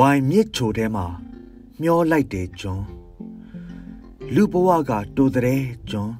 [0.00, 1.06] ဝိုင်မြစ်ချိုထဲမှာ
[1.82, 2.84] မျောလိုက်တယ်ကျွန်း
[4.34, 6.14] လူဘဝကတိုတဲ့ကျွန်း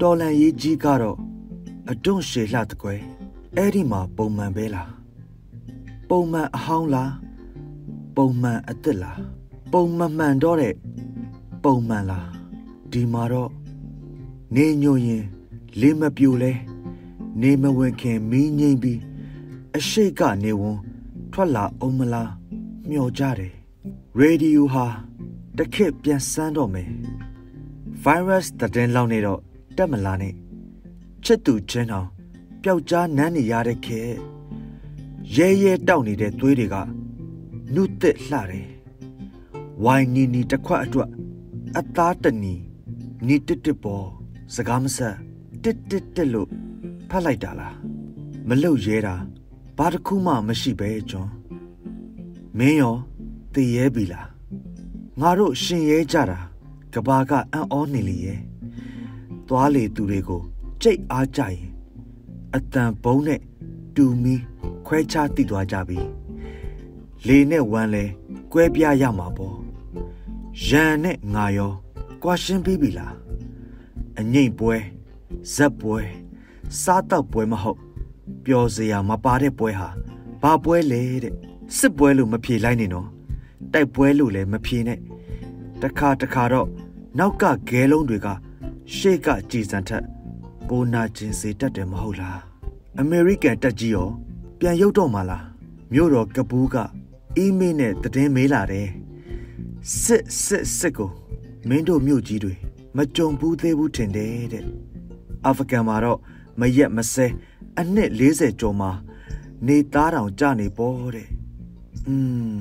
[0.00, 1.18] တော်လန်ရေးကြီးကတော့
[1.90, 3.00] အတွန့်ရှည်လှတကွယ်
[3.56, 4.90] အဲ့ဒီမှာပုံမှန်ပဲလား
[6.08, 7.12] ပုံမှန်အဟောင်းလား
[8.16, 9.20] ပုံမှန်အစ်စ်လား
[9.72, 10.74] ပုံမှန်မှန်တော့တဲ့
[11.64, 12.28] ပုံမှန်လား
[12.92, 13.50] ဒီမှာတော့
[14.54, 15.24] နေညိုရင်
[15.80, 16.52] လေးမပြိုလဲ
[17.40, 19.00] နေမဝင်ခင်မီးငိမ့်ပြီး
[19.76, 20.78] အရှိတ်ကနေဝန်
[21.32, 22.30] ထွက်လာအောင်မလား
[22.90, 23.52] မျောကြတယ်
[24.18, 24.86] ရေဒီယိုဟာ
[25.58, 26.90] တခက်ပြန်စမ်းတော့မယ်
[28.04, 29.40] virus တဲ့လောက်နေတော့
[29.76, 30.34] တက်မလာနဲ့
[31.24, 32.08] ချစ်သူချင်းအောင်
[32.62, 34.00] ပျောက်ကြားနန်းနေရတဲ့ခဲ
[35.36, 36.76] ရဲရဲတောက်နေတဲ့သွေးတွေက
[37.74, 38.68] နုသက်လှတယ်
[39.84, 41.10] ဝိုင်နီနီတစ်ခွက်အတွက်
[41.78, 42.54] အသားတနီ
[43.26, 44.06] နီတစ်တစ်ပေါ်
[44.54, 45.16] စကားမဆက်
[45.64, 46.48] တစ်တစ်တစ်လို့
[47.10, 47.76] ဖတ်လိုက်တာလား
[48.48, 49.14] မလုတ်ရဲတာ
[49.78, 51.28] ဘာတစ်ခုမှမရှိပဲကျွန်
[52.58, 52.96] မင်းရော
[53.54, 54.28] တည်ရဲပြီလား
[55.20, 56.38] ငါတို့ရှင်ရဲကြတာ
[56.94, 58.40] ကဘာကအံ့ဩနေလေရဲ့
[59.48, 60.42] သွားလေသူတွေကို
[60.82, 61.62] ကြိတ်အားကြရင်
[62.54, 63.40] အတန်ဘုံနဲ့
[63.94, 64.34] တူမီ
[64.86, 65.98] ခွဲခြားတိသွားကြပြီ
[67.26, 68.04] လေနဲ့ဝမ်းလဲ
[68.52, 69.56] ကွဲပြားရမှာပေါ့
[70.66, 71.72] ရန်နဲ့ငါရော
[72.22, 73.14] ကွာရှင်းပြီးပြီလား
[74.18, 74.76] အငိမ့်ပွဲ
[75.54, 76.00] ဇက်ပွဲ
[76.82, 77.80] စားတော့ပွဲမဟုတ်
[78.44, 79.88] ပျော်စရာမပါတဲ့ပွဲဟာ
[80.42, 81.34] ဘာပွဲလဲတဲ့
[81.78, 83.08] စစ်ပွဲလို့မဖြေလိုက်နေနော်
[83.72, 84.98] တိုက်ပွဲလို့လည်းမဖြေနဲ့
[85.82, 86.68] တခါတခါတော့
[87.18, 88.28] နောက်ကဂဲလုံးတွေက
[88.94, 90.04] ရှေ့ကကြည်စံထက်
[90.68, 92.40] ပိုနာကျင်စေတတ်တယ်မဟုတ်လား
[93.00, 94.08] အမေရိကန်တက်ကြီးရော
[94.58, 95.44] ပြန်ရုပ်တော့မှလား
[95.92, 96.76] မြို့တော်ကပူးက
[97.36, 98.88] အီးမေးနဲ့တည်င်းမေးလာတယ်
[100.02, 101.10] စစ်စစ်စစ်ကို
[101.68, 102.54] မင်းတို့မြို့ကြီးတွေ
[102.96, 104.64] မကြုံဘူးသေးဘူးထင်တယ်တဲ့
[105.46, 106.18] အာဖဂန်မှာတော့
[106.60, 107.26] မရက်မစဲ
[107.78, 108.90] အနှစ်40ကျော်မှာ
[109.66, 111.28] နေသားတောင်ကြနေပေါ်တဲ့
[112.08, 112.16] อื
[112.58, 112.60] ม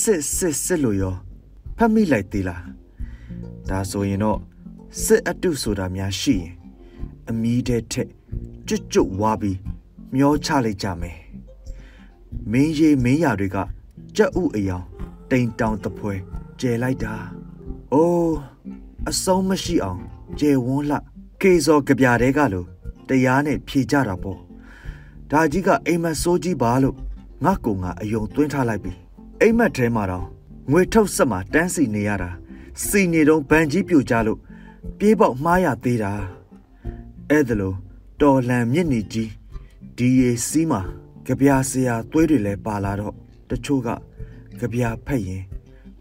[0.00, 1.16] စစ်စစ်စစ်လို့ရော
[1.76, 2.62] ဖတ်မိလိုက်သေးလား
[3.68, 4.38] ဒါဆိုရင်တော့
[5.04, 6.52] စစ်အတုဆိုတာများရှိရင်
[7.28, 8.08] အမီးတဲ့ထက်
[8.68, 9.58] ကျွတ်ကျွတ်ဝါပြီး
[10.14, 11.18] မျောချလိုက်ကြမယ်
[12.50, 13.56] မင်းရီမင်းရတွေက
[14.16, 14.86] ကြက်ဥအယောင်
[15.30, 16.14] တိမ်တောင်တပွဲ
[16.60, 17.14] ကျဲလိုက်တာ
[17.92, 18.36] အိုး
[19.08, 20.00] အဆုံးမရှိအောင်
[20.38, 20.98] ကျဲဝန်းလှ
[21.40, 22.66] ကေစော်ကြပြတဲ့ကလို့
[23.08, 24.38] တရားနဲ့ဖြေကြတာပေါ့
[25.30, 26.96] ဒါကြီးကအိမ်မက်ဆိုးကြီးပါလို့
[27.44, 28.92] ငါကောင်ကအယုံသွင်းထားလိုက်ပြီ
[29.40, 30.26] အိမ်မက်ထဲမှာတော့
[30.70, 32.30] ငွေထုတ်ဆက်မှာတန်းစီနေရတာ
[32.86, 34.38] စီနေတော့ဗန်ကြီးပြိုကြလို့
[34.98, 36.12] ပြေးပေါက်မှားရသေးတာ
[37.30, 37.76] အဲ့ဒါလို့
[38.20, 39.30] တော်လန်မြင့်နေကြီး
[39.96, 40.80] ဒီရီစီးမှာ
[41.26, 43.14] ကြပြာဆရာသွေးတွေလည်းပါလာတော့
[43.50, 43.88] တချို့က
[44.58, 45.44] ကြပြာဖက်ရင်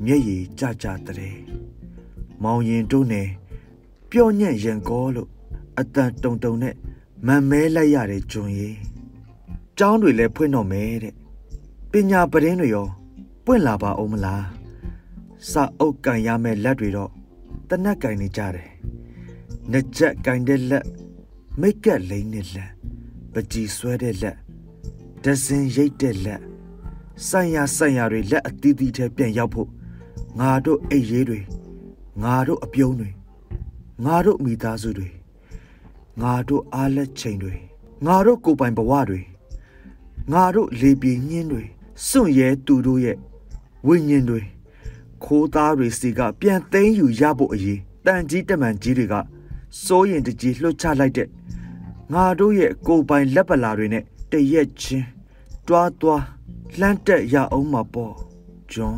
[0.05, 1.35] မျက်ရည်ကြကြတဲ့
[2.43, 3.27] မောင်ရင်တို့နဲ့
[4.09, 5.29] ပျော့ညံ့ရန်ကောလို့
[5.79, 6.75] အတန်တုံတုံနဲ့
[7.25, 8.69] မန်မဲလိုက်ရတဲ့ဂျွန်ရီ
[9.77, 11.15] ကျောင်းတွေလည်းဖွင့်တော့မယ်တဲ့
[11.93, 12.87] ပညာပရင်းတွေရော
[13.45, 14.45] ပွင့်လာပါအောင်မလား
[15.51, 17.11] စာအုပ်ကန်ရမယ့်လက်တွေတော့
[17.69, 18.69] တနက်ကင်နေကြတယ်။
[19.71, 20.85] နှစ်ချက်ကင်တဲ့လက်
[21.61, 22.71] မိတ်ကက်လိမ့်တဲ့လက်
[23.33, 24.37] ပကြီးဆွဲတဲ့လက်
[25.23, 26.41] ဒဇင်ရိတ်တဲ့လက်
[27.27, 29.69] ဆိုင်ရဆိုင်ရတွေလက်အသီးသီးထဲပြန်ရောက်ဖို့
[30.39, 31.39] ငါတို့အိတ်ရေးတွေ
[32.23, 33.09] ငါတို့အပြုံးတွေ
[34.05, 35.09] ငါတို့မိသားစုတွေ
[36.21, 37.53] ငါတို့အားလက်ချိန်တွေ
[38.05, 39.21] ငါတို့ကိုယ်ပိုင်ဘဝတွေ
[40.33, 41.63] ငါတို့လေပြေညင်းတွေ
[42.07, 43.17] စွန့်ရဲသူတို့ရဲ့
[43.87, 44.41] ဝိညာဉ်တွေ
[45.23, 49.15] ခိုးသားတွေစီကပြန်သိမ်းယူရဖို့အရေးတန်ကြီးတမန်ကြီးတွေက
[49.83, 51.27] စိုးရင်တကြီးလွှတ်ချလိုက်တဲ့
[52.13, 55.07] ငါတို့ရဲ့ကိုယ်ပိုင်လက်ပလာတွေနဲ့တရက်ချင်း
[55.67, 56.23] တွားတွား
[56.79, 58.13] လှမ်းတက်ရအောင်မှာပေါ့
[58.71, 58.97] ဂျွန်